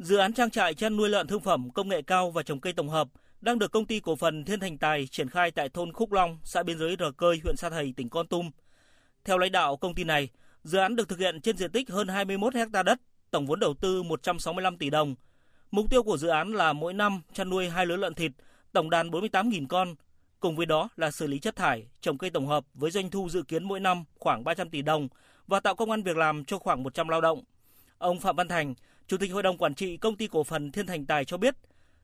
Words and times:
Dự 0.00 0.16
án 0.16 0.32
trang 0.32 0.50
trại 0.50 0.74
chăn 0.74 0.96
nuôi 0.96 1.08
lợn 1.08 1.26
thương 1.26 1.40
phẩm 1.40 1.70
công 1.70 1.88
nghệ 1.88 2.02
cao 2.02 2.30
và 2.30 2.42
trồng 2.42 2.60
cây 2.60 2.72
tổng 2.72 2.88
hợp 2.88 3.08
đang 3.40 3.58
được 3.58 3.72
công 3.72 3.84
ty 3.84 4.00
cổ 4.00 4.16
phần 4.16 4.44
Thiên 4.44 4.60
Thành 4.60 4.78
Tài 4.78 5.06
triển 5.06 5.28
khai 5.28 5.50
tại 5.50 5.68
thôn 5.68 5.92
Khúc 5.92 6.12
Long, 6.12 6.38
xã 6.44 6.62
biên 6.62 6.78
giới 6.78 6.96
Rờ 6.98 7.10
Cơi, 7.10 7.40
huyện 7.42 7.56
Sa 7.56 7.70
Thầy, 7.70 7.94
tỉnh 7.96 8.08
Con 8.08 8.26
Tum. 8.26 8.50
Theo 9.24 9.38
lãnh 9.38 9.52
đạo 9.52 9.76
công 9.76 9.94
ty 9.94 10.04
này, 10.04 10.28
dự 10.64 10.78
án 10.78 10.96
được 10.96 11.08
thực 11.08 11.18
hiện 11.18 11.40
trên 11.40 11.56
diện 11.56 11.72
tích 11.72 11.90
hơn 11.90 12.08
21 12.08 12.54
ha 12.54 12.82
đất, 12.82 13.00
tổng 13.30 13.46
vốn 13.46 13.60
đầu 13.60 13.74
tư 13.74 14.02
165 14.02 14.78
tỷ 14.78 14.90
đồng. 14.90 15.14
Mục 15.70 15.90
tiêu 15.90 16.02
của 16.02 16.16
dự 16.16 16.28
án 16.28 16.52
là 16.52 16.72
mỗi 16.72 16.92
năm 16.92 17.20
chăn 17.32 17.50
nuôi 17.50 17.68
hai 17.68 17.86
lứa 17.86 17.96
lợn 17.96 18.14
thịt, 18.14 18.32
tổng 18.72 18.90
đàn 18.90 19.10
48.000 19.10 19.66
con. 19.66 19.94
Cùng 20.40 20.56
với 20.56 20.66
đó 20.66 20.88
là 20.96 21.10
xử 21.10 21.26
lý 21.26 21.38
chất 21.38 21.56
thải, 21.56 21.86
trồng 22.00 22.18
cây 22.18 22.30
tổng 22.30 22.46
hợp 22.46 22.64
với 22.74 22.90
doanh 22.90 23.10
thu 23.10 23.28
dự 23.28 23.42
kiến 23.42 23.64
mỗi 23.64 23.80
năm 23.80 24.04
khoảng 24.18 24.44
300 24.44 24.70
tỷ 24.70 24.82
đồng 24.82 25.08
và 25.46 25.60
tạo 25.60 25.74
công 25.74 25.90
an 25.90 26.02
việc 26.02 26.16
làm 26.16 26.44
cho 26.44 26.58
khoảng 26.58 26.82
100 26.82 27.08
lao 27.08 27.20
động. 27.20 27.42
Ông 27.98 28.20
Phạm 28.20 28.36
Văn 28.36 28.48
Thành, 28.48 28.74
Chủ 29.10 29.16
tịch 29.16 29.32
Hội 29.32 29.42
đồng 29.42 29.58
Quản 29.58 29.74
trị 29.74 29.96
Công 29.96 30.16
ty 30.16 30.26
Cổ 30.26 30.44
phần 30.44 30.72
Thiên 30.72 30.86
Thành 30.86 31.06
Tài 31.06 31.24
cho 31.24 31.36
biết, 31.36 31.54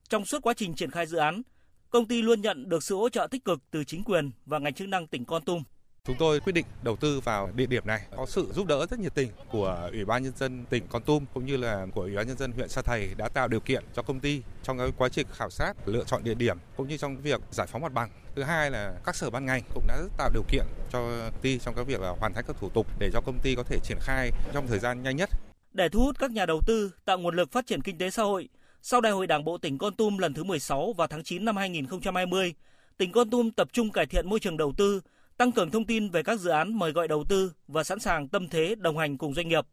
trong 0.09 0.25
suốt 0.25 0.43
quá 0.43 0.55
trình 0.57 0.75
triển 0.75 0.91
khai 0.91 1.07
dự 1.07 1.19
án, 1.19 1.43
công 1.91 2.09
ty 2.09 2.23
luôn 2.23 2.41
nhận 2.41 2.69
được 2.69 2.83
sự 2.83 2.97
hỗ 2.97 3.09
trợ 3.09 3.27
tích 3.31 3.45
cực 3.45 3.61
từ 3.71 3.85
chính 3.85 4.05
quyền 4.05 4.31
và 4.47 4.59
ngành 4.59 4.75
chức 4.75 4.89
năng 4.89 5.07
tỉnh 5.07 5.25
Con 5.25 5.45
Tum. 5.45 5.63
Chúng 6.05 6.17
tôi 6.19 6.41
quyết 6.41 6.53
định 6.53 6.67
đầu 6.83 6.97
tư 6.97 7.21
vào 7.21 7.51
địa 7.55 7.67
điểm 7.67 7.87
này 7.87 8.01
có 8.17 8.27
sự 8.27 8.53
giúp 8.55 8.67
đỡ 8.67 8.87
rất 8.91 9.01
nhiệt 9.01 9.15
tình 9.15 9.31
của 9.51 9.89
Ủy 9.93 10.05
ban 10.05 10.23
nhân 10.23 10.33
dân 10.37 10.65
tỉnh 10.71 10.87
Con 10.89 11.03
Tum 11.03 11.25
cũng 11.35 11.47
như 11.47 11.57
là 11.57 11.87
của 11.95 12.03
Ủy 12.03 12.17
ban 12.17 12.27
nhân 12.27 12.39
dân 12.39 12.53
huyện 12.53 12.69
Sa 12.69 12.83
Thầy 12.83 13.15
đã 13.17 13.29
tạo 13.29 13.49
điều 13.49 13.61
kiện 13.61 13.85
cho 13.95 14.03
công 14.03 14.21
ty 14.21 14.43
trong 14.63 14.79
cái 14.79 14.93
quá 14.97 15.09
trình 15.09 15.27
khảo 15.33 15.51
sát, 15.51 15.89
lựa 15.89 16.05
chọn 16.05 16.25
địa 16.25 16.35
điểm 16.35 16.59
cũng 16.77 16.89
như 16.89 16.97
trong 16.97 17.17
việc 17.17 17.41
giải 17.51 17.67
phóng 17.67 17.83
mặt 17.83 17.93
bằng. 17.93 18.11
Thứ 18.37 18.43
hai 18.43 18.71
là 18.71 18.95
các 19.05 19.17
sở 19.17 19.31
ban 19.31 19.47
ngành 19.47 19.63
cũng 19.75 19.87
đã 19.87 20.03
tạo 20.19 20.31
điều 20.35 20.43
kiện 20.49 20.65
cho 20.93 20.99
công 21.01 21.41
ty 21.43 21.59
trong 21.59 21.75
các 21.75 21.87
việc 21.87 22.01
là 22.01 22.11
hoàn 22.11 22.35
thành 22.35 22.45
các 22.47 22.57
thủ 22.61 22.71
tục 22.71 22.87
để 22.99 23.11
cho 23.13 23.21
công 23.21 23.39
ty 23.43 23.55
có 23.55 23.63
thể 23.63 23.79
triển 23.83 23.99
khai 24.01 24.31
trong 24.53 24.67
thời 24.67 24.79
gian 24.79 25.03
nhanh 25.03 25.17
nhất. 25.17 25.31
Để 25.77 25.89
thu 25.89 26.01
hút 26.01 26.19
các 26.19 26.31
nhà 26.31 26.47
đầu 26.47 26.61
tư, 26.67 26.91
tạo 27.05 27.19
nguồn 27.19 27.37
lực 27.37 27.53
phát 27.53 27.67
triển 27.67 27.83
kinh 27.83 27.99
tế 27.99 28.11
xã 28.11 28.23
hội, 28.23 28.49
sau 28.83 29.01
Đại 29.01 29.13
hội 29.13 29.27
Đảng 29.27 29.45
bộ 29.45 29.59
tỉnh 29.59 29.79
Con 29.79 29.95
Tum 29.97 30.19
lần 30.19 30.35
thứ 30.35 30.45
16 30.45 30.93
vào 30.93 31.07
tháng 31.07 31.25
9 31.25 31.45
năm 31.45 31.57
2020, 31.57 32.55
tỉnh 32.99 33.13
Con 33.13 33.31
Tum 33.31 33.51
tập 33.51 33.69
trung 33.73 33.91
cải 33.91 34.07
thiện 34.07 34.29
môi 34.29 34.41
trường 34.41 34.57
đầu 34.57 34.73
tư, 34.77 35.01
tăng 35.37 35.53
cường 35.53 35.71
thông 35.71 35.85
tin 35.85 36.09
về 36.09 36.23
các 36.23 36.41
dự 36.41 36.51
án 36.51 36.79
mời 36.79 36.93
gọi 36.93 37.09
đầu 37.09 37.25
tư 37.29 37.53
và 37.69 37.85
sẵn 37.85 37.99
sàng 37.99 38.29
tâm 38.29 38.49
thế 38.49 38.75
đồng 38.75 38.99
hành 38.99 39.19
cùng 39.19 39.35
doanh 39.35 39.49
nghiệp. 39.49 39.67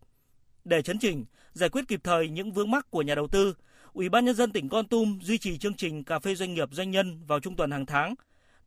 Để 0.65 0.81
chấn 0.81 0.99
chỉnh, 0.99 1.25
giải 1.53 1.69
quyết 1.69 1.87
kịp 1.87 1.99
thời 2.03 2.29
những 2.29 2.51
vướng 2.51 2.71
mắc 2.71 2.91
của 2.91 3.01
nhà 3.01 3.15
đầu 3.15 3.27
tư, 3.27 3.55
Ủy 3.93 4.09
ban 4.09 4.25
nhân 4.25 4.35
dân 4.35 4.51
tỉnh 4.51 4.69
Con 4.69 4.87
Tum 4.87 5.19
duy 5.21 5.37
trì 5.37 5.57
chương 5.57 5.73
trình 5.73 6.03
cà 6.03 6.19
phê 6.19 6.35
doanh 6.35 6.53
nghiệp 6.53 6.69
doanh 6.71 6.91
nhân 6.91 7.25
vào 7.27 7.39
trung 7.39 7.55
tuần 7.55 7.71
hàng 7.71 7.85
tháng, 7.85 8.15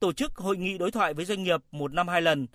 tổ 0.00 0.12
chức 0.12 0.36
hội 0.36 0.56
nghị 0.56 0.78
đối 0.78 0.90
thoại 0.90 1.14
với 1.14 1.24
doanh 1.24 1.42
nghiệp 1.42 1.60
một 1.70 1.92
năm 1.92 2.08
hai 2.08 2.22
lần. 2.22 2.46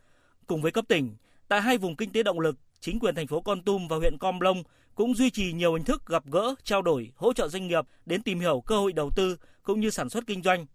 Cùng 0.48 0.62
với 0.62 0.72
cấp 0.72 0.86
tỉnh, 0.88 1.16
tại 1.48 1.62
hai 1.62 1.78
vùng 1.78 1.96
kinh 1.96 2.12
tế 2.12 2.24
động 2.24 2.40
lực, 2.40 2.56
chính 2.82 3.00
quyền 3.00 3.16
thành 3.16 3.28
phố 3.28 3.42
Con 3.42 3.62
Tum 3.62 3.88
và 3.88 3.98
huyện 3.98 4.18
Com 4.18 4.40
Long 4.40 4.64
cũng 4.96 5.16
duy 5.16 5.30
trì 5.30 5.54
nhiều 5.54 5.74
hình 5.74 5.84
thức 5.84 6.06
gặp 6.06 6.24
gỡ, 6.26 6.56
trao 6.64 6.82
đổi, 6.82 7.12
hỗ 7.16 7.34
trợ 7.34 7.48
doanh 7.48 7.68
nghiệp 7.68 7.86
đến 8.06 8.22
tìm 8.22 8.40
hiểu 8.40 8.64
cơ 8.68 8.78
hội 8.78 8.94
đầu 8.94 9.10
tư 9.16 9.38
cũng 9.64 9.80
như 9.80 9.90
sản 9.90 10.10
xuất 10.10 10.28
kinh 10.28 10.44
doanh. 10.44 10.66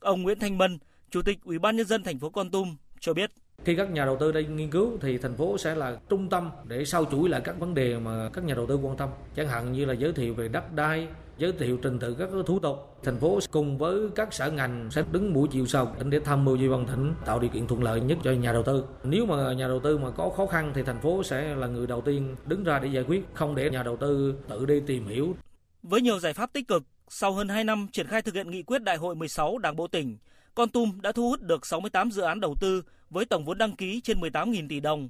Ông 0.00 0.22
Nguyễn 0.22 0.38
Thanh 0.38 0.58
Mân, 0.58 0.78
Chủ 1.10 1.22
tịch 1.22 1.38
Ủy 1.44 1.58
ban 1.58 1.76
nhân 1.76 1.86
dân 1.86 2.02
thành 2.02 2.18
phố 2.18 2.30
Con 2.30 2.50
Tum 2.50 2.76
cho 3.00 3.14
biết 3.14 3.30
khi 3.64 3.74
các 3.74 3.90
nhà 3.90 4.04
đầu 4.04 4.16
tư 4.16 4.32
đang 4.32 4.56
nghiên 4.56 4.70
cứu 4.70 4.98
thì 5.00 5.18
thành 5.18 5.36
phố 5.36 5.58
sẽ 5.58 5.74
là 5.74 5.96
trung 6.08 6.28
tâm 6.28 6.50
để 6.64 6.84
sau 6.84 7.04
chuỗi 7.04 7.28
lại 7.28 7.40
các 7.44 7.58
vấn 7.58 7.74
đề 7.74 7.98
mà 7.98 8.30
các 8.32 8.44
nhà 8.44 8.54
đầu 8.54 8.66
tư 8.66 8.76
quan 8.76 8.96
tâm. 8.96 9.08
Chẳng 9.36 9.48
hạn 9.48 9.72
như 9.72 9.84
là 9.84 9.92
giới 9.92 10.12
thiệu 10.12 10.34
về 10.34 10.48
đất 10.48 10.72
đai, 10.72 11.08
giới 11.38 11.52
thiệu 11.52 11.78
trình 11.82 11.98
tự 11.98 12.14
các 12.14 12.28
thủ 12.46 12.58
tục. 12.58 12.98
Thành 13.02 13.18
phố 13.18 13.38
cùng 13.50 13.78
với 13.78 14.08
các 14.14 14.34
sở 14.34 14.50
ngành 14.50 14.88
sẽ 14.90 15.04
đứng 15.12 15.32
mũi 15.32 15.48
chiều 15.50 15.66
sau 15.66 15.96
để 16.04 16.20
tham 16.20 16.44
mưu 16.44 16.56
với 16.56 16.68
ban 16.68 16.86
tỉnh 16.86 17.14
tạo 17.26 17.40
điều 17.40 17.50
kiện 17.50 17.66
thuận 17.66 17.82
lợi 17.82 18.00
nhất 18.00 18.18
cho 18.24 18.32
nhà 18.32 18.52
đầu 18.52 18.62
tư. 18.62 18.84
Nếu 19.04 19.26
mà 19.26 19.52
nhà 19.52 19.68
đầu 19.68 19.80
tư 19.80 19.98
mà 19.98 20.10
có 20.10 20.30
khó 20.36 20.46
khăn 20.46 20.72
thì 20.74 20.82
thành 20.82 21.00
phố 21.00 21.22
sẽ 21.22 21.54
là 21.54 21.66
người 21.66 21.86
đầu 21.86 22.00
tiên 22.00 22.36
đứng 22.46 22.64
ra 22.64 22.78
để 22.78 22.88
giải 22.88 23.04
quyết, 23.08 23.24
không 23.34 23.54
để 23.54 23.70
nhà 23.70 23.82
đầu 23.82 23.96
tư 23.96 24.34
tự 24.48 24.66
đi 24.66 24.80
tìm 24.80 25.06
hiểu. 25.06 25.36
Với 25.82 26.00
nhiều 26.00 26.18
giải 26.18 26.32
pháp 26.32 26.52
tích 26.52 26.68
cực, 26.68 26.82
sau 27.08 27.32
hơn 27.32 27.48
2 27.48 27.64
năm 27.64 27.86
triển 27.92 28.06
khai 28.06 28.22
thực 28.22 28.34
hiện 28.34 28.50
nghị 28.50 28.62
quyết 28.62 28.82
đại 28.82 28.96
hội 28.96 29.14
16 29.14 29.58
Đảng 29.58 29.76
bộ 29.76 29.86
tỉnh, 29.86 30.16
con 30.54 30.68
Tum 30.68 31.00
đã 31.00 31.12
thu 31.12 31.28
hút 31.28 31.40
được 31.40 31.66
68 31.66 32.10
dự 32.10 32.22
án 32.22 32.40
đầu 32.40 32.54
tư 32.60 32.82
với 33.14 33.24
tổng 33.24 33.44
vốn 33.44 33.58
đăng 33.58 33.76
ký 33.76 34.00
trên 34.00 34.20
18.000 34.20 34.68
tỷ 34.68 34.80
đồng. 34.80 35.08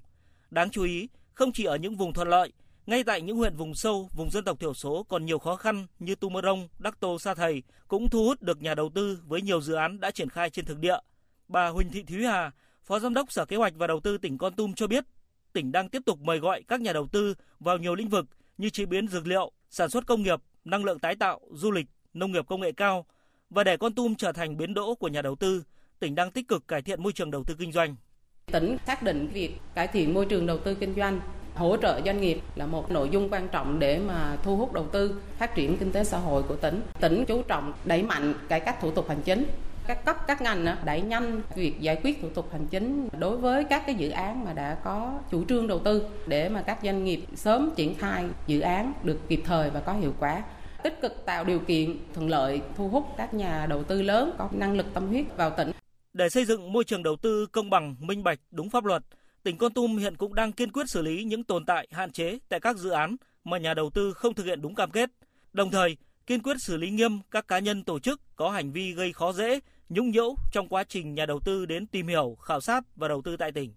Đáng 0.50 0.70
chú 0.70 0.82
ý, 0.84 1.08
không 1.34 1.52
chỉ 1.52 1.64
ở 1.64 1.76
những 1.76 1.96
vùng 1.96 2.12
thuận 2.12 2.28
lợi, 2.28 2.52
ngay 2.86 3.04
tại 3.04 3.20
những 3.20 3.36
huyện 3.36 3.56
vùng 3.56 3.74
sâu, 3.74 4.08
vùng 4.16 4.30
dân 4.30 4.44
tộc 4.44 4.60
thiểu 4.60 4.74
số 4.74 5.02
còn 5.08 5.26
nhiều 5.26 5.38
khó 5.38 5.56
khăn 5.56 5.86
như 5.98 6.14
Tumorong, 6.14 6.68
Đắc 6.78 7.00
Tô, 7.00 7.18
Sa 7.18 7.34
Thầy 7.34 7.62
cũng 7.88 8.10
thu 8.10 8.24
hút 8.24 8.42
được 8.42 8.62
nhà 8.62 8.74
đầu 8.74 8.90
tư 8.94 9.18
với 9.26 9.42
nhiều 9.42 9.60
dự 9.60 9.74
án 9.74 10.00
đã 10.00 10.10
triển 10.10 10.28
khai 10.28 10.50
trên 10.50 10.64
thực 10.64 10.78
địa. 10.78 10.96
Bà 11.48 11.68
Huỳnh 11.68 11.90
Thị 11.90 12.02
Thúy 12.02 12.24
Hà, 12.24 12.50
Phó 12.82 12.98
Giám 12.98 13.14
đốc 13.14 13.32
Sở 13.32 13.44
Kế 13.44 13.56
hoạch 13.56 13.74
và 13.76 13.86
Đầu 13.86 14.00
tư 14.00 14.18
tỉnh 14.18 14.38
Con 14.38 14.54
Tum 14.54 14.74
cho 14.74 14.86
biết, 14.86 15.04
tỉnh 15.52 15.72
đang 15.72 15.88
tiếp 15.88 16.02
tục 16.06 16.20
mời 16.20 16.38
gọi 16.38 16.62
các 16.68 16.80
nhà 16.80 16.92
đầu 16.92 17.06
tư 17.06 17.34
vào 17.60 17.78
nhiều 17.78 17.94
lĩnh 17.94 18.08
vực 18.08 18.26
như 18.58 18.70
chế 18.70 18.86
biến 18.86 19.08
dược 19.08 19.26
liệu, 19.26 19.52
sản 19.70 19.90
xuất 19.90 20.06
công 20.06 20.22
nghiệp, 20.22 20.40
năng 20.64 20.84
lượng 20.84 20.98
tái 20.98 21.16
tạo, 21.16 21.40
du 21.52 21.70
lịch, 21.70 21.86
nông 22.14 22.32
nghiệp 22.32 22.46
công 22.48 22.60
nghệ 22.60 22.72
cao, 22.72 23.06
và 23.50 23.64
để 23.64 23.76
Con 23.76 23.94
Tum 23.94 24.14
trở 24.14 24.32
thành 24.32 24.56
bến 24.56 24.74
đỗ 24.74 24.94
của 24.94 25.08
nhà 25.08 25.22
đầu 25.22 25.36
tư, 25.36 25.62
tỉnh 26.04 26.14
đang 26.14 26.30
tích 26.30 26.48
cực 26.48 26.68
cải 26.68 26.82
thiện 26.82 27.02
môi 27.02 27.12
trường 27.12 27.30
đầu 27.30 27.44
tư 27.44 27.54
kinh 27.58 27.72
doanh. 27.72 27.96
Tỉnh 28.52 28.76
xác 28.86 29.02
định 29.02 29.28
việc 29.28 29.58
cải 29.74 29.86
thiện 29.86 30.14
môi 30.14 30.26
trường 30.26 30.46
đầu 30.46 30.58
tư 30.58 30.74
kinh 30.74 30.94
doanh 30.96 31.20
hỗ 31.54 31.76
trợ 31.76 32.00
doanh 32.04 32.20
nghiệp 32.20 32.40
là 32.54 32.66
một 32.66 32.90
nội 32.90 33.08
dung 33.08 33.28
quan 33.30 33.48
trọng 33.48 33.78
để 33.78 33.98
mà 33.98 34.36
thu 34.42 34.56
hút 34.56 34.72
đầu 34.72 34.86
tư, 34.92 35.20
phát 35.38 35.54
triển 35.54 35.76
kinh 35.76 35.92
tế 35.92 36.04
xã 36.04 36.18
hội 36.18 36.42
của 36.42 36.56
tỉnh. 36.56 36.80
Tỉnh 37.00 37.24
chú 37.28 37.42
trọng 37.42 37.72
đẩy 37.84 38.02
mạnh 38.02 38.34
cải 38.48 38.60
cách 38.60 38.80
thủ 38.80 38.90
tục 38.90 39.08
hành 39.08 39.22
chính, 39.24 39.46
các 39.86 40.04
cấp 40.04 40.16
các 40.26 40.42
ngành 40.42 40.76
đẩy 40.84 41.00
nhanh 41.00 41.42
việc 41.54 41.80
giải 41.80 42.00
quyết 42.02 42.22
thủ 42.22 42.28
tục 42.28 42.48
hành 42.52 42.66
chính 42.66 43.08
đối 43.18 43.36
với 43.36 43.64
các 43.64 43.82
cái 43.86 43.94
dự 43.94 44.10
án 44.10 44.44
mà 44.44 44.52
đã 44.52 44.74
có 44.84 45.18
chủ 45.30 45.44
trương 45.44 45.66
đầu 45.66 45.78
tư 45.78 46.06
để 46.26 46.48
mà 46.48 46.62
các 46.62 46.78
doanh 46.82 47.04
nghiệp 47.04 47.24
sớm 47.34 47.70
triển 47.76 47.94
khai 47.94 48.24
dự 48.46 48.60
án 48.60 48.92
được 49.02 49.18
kịp 49.28 49.40
thời 49.44 49.70
và 49.70 49.80
có 49.80 49.92
hiệu 49.92 50.12
quả 50.20 50.42
tích 50.82 51.00
cực 51.02 51.24
tạo 51.24 51.44
điều 51.44 51.58
kiện 51.58 51.96
thuận 52.14 52.28
lợi 52.28 52.60
thu 52.76 52.88
hút 52.88 53.04
các 53.16 53.34
nhà 53.34 53.66
đầu 53.66 53.82
tư 53.82 54.02
lớn 54.02 54.34
có 54.38 54.48
năng 54.52 54.76
lực 54.76 54.86
tâm 54.94 55.08
huyết 55.08 55.24
vào 55.36 55.50
tỉnh. 55.50 55.70
Để 56.14 56.28
xây 56.28 56.44
dựng 56.44 56.72
môi 56.72 56.84
trường 56.84 57.02
đầu 57.02 57.16
tư 57.16 57.46
công 57.46 57.70
bằng, 57.70 57.96
minh 57.98 58.22
bạch, 58.22 58.40
đúng 58.50 58.70
pháp 58.70 58.84
luật, 58.84 59.02
tỉnh 59.42 59.58
Con 59.58 59.74
Tum 59.74 59.96
hiện 59.96 60.16
cũng 60.16 60.34
đang 60.34 60.52
kiên 60.52 60.72
quyết 60.72 60.90
xử 60.90 61.02
lý 61.02 61.24
những 61.24 61.44
tồn 61.44 61.64
tại, 61.64 61.88
hạn 61.90 62.12
chế 62.12 62.38
tại 62.48 62.60
các 62.60 62.76
dự 62.76 62.90
án 62.90 63.16
mà 63.44 63.58
nhà 63.58 63.74
đầu 63.74 63.90
tư 63.90 64.12
không 64.12 64.34
thực 64.34 64.46
hiện 64.46 64.62
đúng 64.62 64.74
cam 64.74 64.90
kết. 64.90 65.10
Đồng 65.52 65.70
thời, 65.70 65.96
kiên 66.26 66.42
quyết 66.42 66.56
xử 66.60 66.76
lý 66.76 66.90
nghiêm 66.90 67.20
các 67.30 67.48
cá 67.48 67.58
nhân 67.58 67.84
tổ 67.84 67.98
chức 67.98 68.20
có 68.36 68.50
hành 68.50 68.72
vi 68.72 68.92
gây 68.92 69.12
khó 69.12 69.32
dễ, 69.32 69.60
nhũng 69.88 70.10
nhiễu 70.10 70.34
trong 70.52 70.68
quá 70.68 70.84
trình 70.84 71.14
nhà 71.14 71.26
đầu 71.26 71.40
tư 71.40 71.66
đến 71.66 71.86
tìm 71.86 72.08
hiểu, 72.08 72.36
khảo 72.40 72.60
sát 72.60 72.84
và 72.96 73.08
đầu 73.08 73.22
tư 73.22 73.36
tại 73.36 73.52
tỉnh. 73.52 73.72